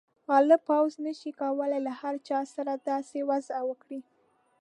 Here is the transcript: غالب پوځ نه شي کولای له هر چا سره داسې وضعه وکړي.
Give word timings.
غالب 0.29 0.61
پوځ 0.69 0.91
نه 1.05 1.13
شي 1.19 1.31
کولای 1.41 1.79
له 1.87 1.91
هر 2.01 2.15
چا 2.27 2.39
سره 2.55 2.71
داسې 2.89 3.17
وضعه 3.29 3.61
وکړي. 3.69 3.99